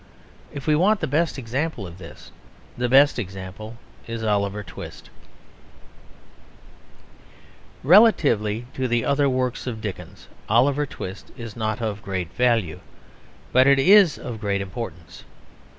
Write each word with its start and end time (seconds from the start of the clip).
If 0.51 0.65
we 0.65 0.75
want 0.75 0.99
the 0.99 1.05
best 1.05 1.37
example 1.37 1.85
of 1.85 1.99
this, 1.99 2.31
the 2.75 2.89
best 2.89 3.19
example 3.19 3.77
is 4.07 4.23
Oliver 4.23 4.63
Twist. 4.63 5.11
Relatively 7.83 8.65
to 8.73 8.87
the 8.87 9.05
other 9.05 9.29
works 9.29 9.67
of 9.67 9.79
Dickens 9.79 10.27
Oliver 10.49 10.87
Twist 10.87 11.29
is 11.37 11.55
not 11.55 11.83
of 11.83 12.01
great 12.01 12.33
value, 12.33 12.79
but 13.51 13.67
it 13.67 13.77
is 13.77 14.17
of 14.17 14.39
great 14.41 14.59
importance. 14.59 15.23